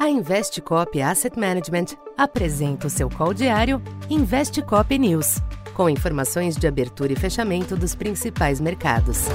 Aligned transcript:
A 0.00 0.08
Investcop 0.08 0.98
Asset 1.02 1.38
Management 1.38 1.88
apresenta 2.16 2.86
o 2.86 2.90
seu 2.90 3.10
call 3.10 3.34
diário 3.34 3.82
Investcop 4.08 4.98
News, 4.98 5.42
com 5.74 5.90
informações 5.90 6.56
de 6.56 6.66
abertura 6.66 7.12
e 7.12 7.16
fechamento 7.16 7.76
dos 7.76 7.94
principais 7.94 8.62
mercados. 8.62 9.26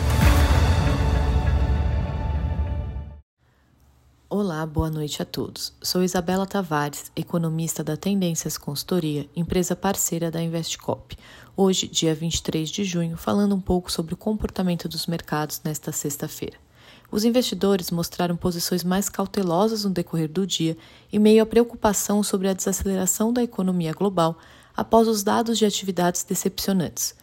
Olá, 4.28 4.66
boa 4.66 4.90
noite 4.90 5.22
a 5.22 5.26
todos. 5.26 5.72
Sou 5.84 6.02
Isabela 6.02 6.48
Tavares, 6.48 7.12
economista 7.16 7.84
da 7.84 7.96
Tendências 7.96 8.58
Consultoria, 8.58 9.30
empresa 9.36 9.76
parceira 9.76 10.32
da 10.32 10.42
Investcop. 10.42 11.16
Hoje, 11.56 11.88
dia 11.88 12.16
23 12.16 12.68
de 12.72 12.84
junho, 12.84 13.16
falando 13.16 13.54
um 13.54 13.62
pouco 13.62 13.92
sobre 13.92 14.16
o 14.16 14.18
comportamento 14.18 14.90
dos 14.90 15.06
mercados 15.06 15.62
nesta 15.64 15.92
sexta-feira. 15.92 16.65
Os 17.12 17.24
investidores 17.24 17.92
mostraram 17.92 18.36
posições 18.36 18.84
mais 18.84 19.10
cautelosas 19.10 19.86
no 19.86 19.92
decorrer 19.92 20.30
do 20.30 20.46
dia, 20.46 20.78
em 21.12 21.20
meio 21.20 21.44
à 21.44 21.46
preocupação 21.46 22.22
sobre 22.24 22.48
a 22.48 22.54
desaceleração 22.54 23.32
da 23.32 23.44
economia 23.44 23.94
global 23.94 24.38
após 24.76 25.08
os 25.08 25.24
dados 25.24 25.58
de 25.58 25.66
atividades 25.66 26.24
decepcionantes. 26.24 27.16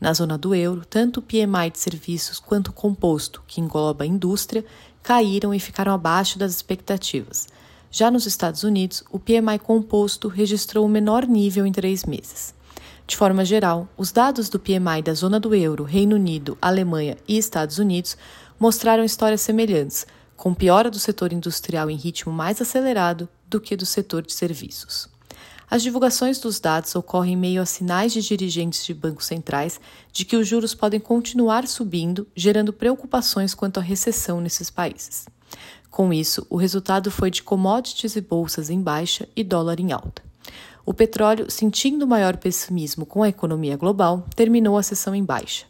Na 0.00 0.14
zona 0.14 0.38
do 0.38 0.54
euro, 0.54 0.82
tanto 0.88 1.20
o 1.20 1.22
PMI 1.22 1.70
de 1.72 1.78
serviços 1.78 2.38
quanto 2.38 2.68
o 2.68 2.72
composto, 2.72 3.42
que 3.46 3.60
engloba 3.60 4.04
a 4.04 4.06
indústria, 4.06 4.64
caíram 5.02 5.52
e 5.52 5.60
ficaram 5.60 5.92
abaixo 5.92 6.38
das 6.38 6.52
expectativas. 6.54 7.48
Já 7.90 8.10
nos 8.10 8.24
Estados 8.24 8.62
Unidos, 8.62 9.02
o 9.10 9.18
PMI 9.18 9.58
composto 9.58 10.28
registrou 10.28 10.86
o 10.86 10.88
menor 10.88 11.26
nível 11.26 11.66
em 11.66 11.72
três 11.72 12.04
meses. 12.04 12.54
De 13.06 13.16
forma 13.16 13.44
geral, 13.44 13.88
os 13.96 14.12
dados 14.12 14.48
do 14.48 14.60
PMI 14.60 15.02
da 15.02 15.12
zona 15.12 15.40
do 15.40 15.52
euro, 15.52 15.82
Reino 15.82 16.14
Unido, 16.14 16.56
Alemanha 16.62 17.16
e 17.26 17.36
Estados 17.36 17.78
Unidos 17.78 18.16
mostraram 18.60 19.02
histórias 19.02 19.40
semelhantes, 19.40 20.06
com 20.36 20.54
piora 20.54 20.90
do 20.90 20.98
setor 20.98 21.32
industrial 21.32 21.90
em 21.90 21.96
ritmo 21.96 22.30
mais 22.30 22.60
acelerado 22.60 23.26
do 23.48 23.58
que 23.60 23.74
do 23.74 23.86
setor 23.86 24.22
de 24.22 24.34
serviços. 24.34 25.08
As 25.70 25.82
divulgações 25.82 26.38
dos 26.38 26.60
dados 26.60 26.94
ocorrem 26.94 27.34
em 27.34 27.36
meio 27.36 27.62
a 27.62 27.66
sinais 27.66 28.12
de 28.12 28.20
dirigentes 28.20 28.84
de 28.84 28.92
bancos 28.92 29.26
centrais 29.26 29.80
de 30.12 30.24
que 30.24 30.36
os 30.36 30.46
juros 30.46 30.74
podem 30.74 31.00
continuar 31.00 31.66
subindo, 31.66 32.26
gerando 32.34 32.72
preocupações 32.72 33.54
quanto 33.54 33.78
à 33.78 33.82
recessão 33.82 34.40
nesses 34.40 34.68
países. 34.68 35.26
Com 35.90 36.12
isso, 36.12 36.46
o 36.50 36.56
resultado 36.56 37.10
foi 37.10 37.30
de 37.30 37.42
commodities 37.42 38.16
e 38.16 38.20
bolsas 38.20 38.68
em 38.68 38.80
baixa 38.80 39.28
e 39.34 39.42
dólar 39.42 39.80
em 39.80 39.92
alta. 39.92 40.22
O 40.84 40.92
petróleo, 40.92 41.50
sentindo 41.50 42.06
maior 42.06 42.36
pessimismo 42.36 43.06
com 43.06 43.22
a 43.22 43.28
economia 43.28 43.76
global, 43.76 44.26
terminou 44.34 44.76
a 44.76 44.82
sessão 44.82 45.14
em 45.14 45.24
baixa. 45.24 45.69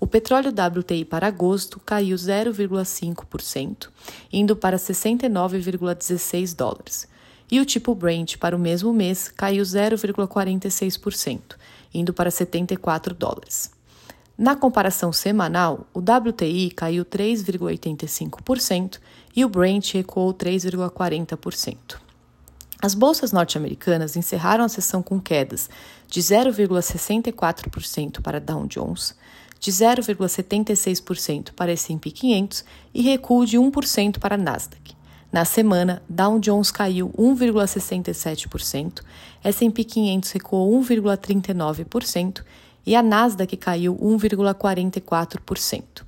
O 0.00 0.06
petróleo 0.06 0.50
WTI 0.50 1.04
para 1.04 1.26
agosto 1.26 1.78
caiu 1.78 2.16
0,5%, 2.16 3.90
indo 4.32 4.56
para 4.56 4.78
69,16 4.78 6.56
dólares. 6.56 7.06
E 7.50 7.60
o 7.60 7.66
tipo 7.66 7.94
Brent 7.94 8.38
para 8.38 8.56
o 8.56 8.58
mesmo 8.58 8.94
mês 8.94 9.28
caiu 9.28 9.62
0,46%, 9.62 11.56
indo 11.92 12.14
para 12.14 12.30
74 12.30 13.14
dólares. 13.14 13.70
Na 14.38 14.56
comparação 14.56 15.12
semanal, 15.12 15.86
o 15.92 15.98
WTI 15.98 16.70
caiu 16.70 17.04
3,85% 17.04 18.98
e 19.36 19.44
o 19.44 19.50
Brent 19.50 19.92
recuou 19.92 20.32
3,40%. 20.32 21.98
As 22.80 22.94
bolsas 22.94 23.32
norte-americanas 23.32 24.16
encerraram 24.16 24.64
a 24.64 24.68
sessão 24.70 25.02
com 25.02 25.20
quedas 25.20 25.68
de 26.08 26.22
0,64% 26.22 28.22
para 28.22 28.40
Dow 28.40 28.66
Jones, 28.66 29.14
de 29.60 29.70
0,76% 29.70 31.52
para 31.52 31.70
S&P 31.72 32.10
500 32.10 32.64
e 32.94 33.02
recuo 33.02 33.44
de 33.46 33.58
1% 33.58 34.18
para 34.18 34.38
Nasdaq. 34.38 34.96
Na 35.30 35.44
semana, 35.44 36.02
Dow 36.08 36.40
Jones 36.40 36.72
caiu 36.72 37.10
1,67%, 37.10 39.02
S&P 39.44 39.84
500 39.84 40.32
recuou 40.32 40.82
1,39% 40.82 42.42
e 42.84 42.96
a 42.96 43.02
Nasdaq 43.02 43.56
caiu 43.56 43.96
1,44%. 43.96 46.02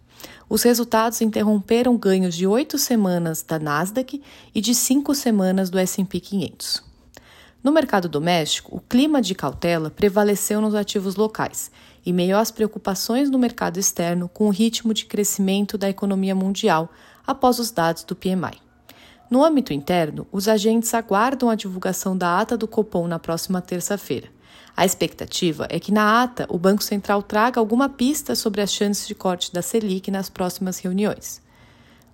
Os 0.49 0.65
resultados 0.65 1.21
interromperam 1.21 1.97
ganhos 1.97 2.35
de 2.35 2.45
oito 2.47 2.79
semanas 2.79 3.43
da 3.43 3.59
Nasdaq 3.59 4.23
e 4.55 4.61
de 4.61 4.75
cinco 4.75 5.15
semanas 5.15 5.71
do 5.71 5.79
S&P 5.79 6.19
500. 6.19 6.83
No 7.63 7.71
mercado 7.71 8.09
doméstico, 8.09 8.77
o 8.77 8.81
clima 8.81 9.23
de 9.23 9.37
cautela 9.37 9.89
prevaleceu 9.89 10.61
nos 10.61 10.75
ativos 10.75 11.15
locais, 11.15 11.71
em 12.05 12.13
meio 12.13 12.37
às 12.37 12.51
preocupações 12.51 13.31
no 13.31 13.39
mercado 13.39 13.79
externo 13.79 14.29
com 14.29 14.47
o 14.47 14.51
ritmo 14.51 14.93
de 14.93 15.07
crescimento 15.07 15.79
da 15.79 15.89
economia 15.89 16.35
mundial 16.35 16.91
após 17.27 17.59
os 17.59 17.71
dados 17.71 18.05
do 18.05 18.17
PMI. 18.17 18.61
No 19.31 19.45
âmbito 19.45 19.73
interno, 19.73 20.27
os 20.31 20.49
agentes 20.49 20.93
aguardam 20.93 21.49
a 21.49 21.55
divulgação 21.55 22.15
da 22.17 22.39
ata 22.39 22.57
do 22.57 22.69
Copom 22.69 23.09
na 23.09 23.19
próxima 23.19 23.63
terça-feira. 23.63 24.29
A 24.77 24.85
expectativa 24.85 25.67
é 25.71 25.81
que 25.81 25.93
na 25.93 26.23
ata 26.23 26.47
o 26.49 26.59
Banco 26.59 26.83
Central 26.83 27.23
traga 27.23 27.61
alguma 27.61 27.89
pista 27.89 28.35
sobre 28.35 28.61
as 28.61 28.73
chances 28.73 29.07
de 29.07 29.15
corte 29.15 29.53
da 29.53 29.63
Selic 29.63 30.11
nas 30.11 30.29
próximas 30.29 30.79
reuniões. 30.79 31.41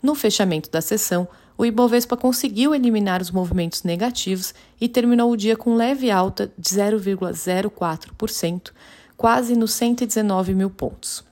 No 0.03 0.15
fechamento 0.15 0.71
da 0.71 0.81
sessão, 0.81 1.27
o 1.57 1.67
Ibovespa 1.67 2.17
conseguiu 2.17 2.73
eliminar 2.73 3.21
os 3.21 3.33
movimentos 3.33 3.83
negativos 3.83 4.55
e 4.81 4.89
terminou 4.89 5.33
o 5.33 5.37
dia 5.37 5.57
com 5.57 5.75
leve 5.75 6.09
alta 6.09 6.53
de 6.57 6.71
0,04%, 6.71 8.71
quase 9.19 9.57
nos 9.57 9.73
119 9.73 10.55
mil 10.55 10.71
pontos. 10.71 11.25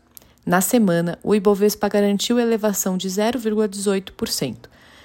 Na 0.44 0.60
semana, 0.60 1.18
o 1.22 1.34
Ibovespa 1.34 1.88
garantiu 1.88 2.38
elevação 2.38 2.98
de 2.98 3.08
0,18%, 3.08 4.56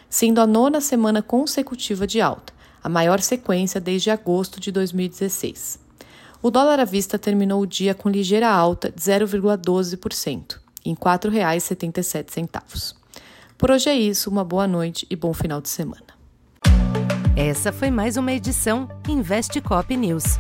sendo 0.09 0.41
a 0.41 0.47
nona 0.47 0.81
semana 0.81 1.21
consecutiva 1.21 2.07
de 2.07 2.19
alta, 2.19 2.51
a 2.83 2.89
maior 2.89 3.21
sequência 3.21 3.79
desde 3.79 4.09
agosto 4.09 4.59
de 4.59 4.71
2016. 4.71 5.79
O 6.41 6.49
dólar 6.49 6.79
à 6.79 6.85
vista 6.85 7.19
terminou 7.19 7.61
o 7.61 7.67
dia 7.67 7.93
com 7.93 8.09
ligeira 8.09 8.49
alta 8.49 8.91
de 8.91 8.99
0,12%, 8.99 10.57
em 10.83 10.93
R$ 10.93 10.99
4,77. 10.99 12.95
Por 13.57 13.69
hoje 13.69 13.89
é 13.89 13.95
isso, 13.95 14.27
uma 14.27 14.43
boa 14.43 14.67
noite 14.67 15.05
e 15.07 15.15
bom 15.15 15.33
final 15.33 15.61
de 15.61 15.69
semana. 15.69 16.01
Essa 17.35 17.71
foi 17.71 17.91
mais 17.91 18.17
uma 18.17 18.31
edição 18.31 18.89
Investe 19.07 19.61
Cop 19.61 19.95
News. 19.95 20.39